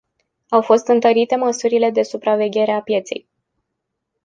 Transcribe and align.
Au 0.51 0.61
fost 0.61 0.87
întărite 0.87 1.35
măsurile 1.35 1.89
de 1.91 2.01
supraveghere 2.01 2.71
a 2.71 2.81
pieței. 2.81 3.27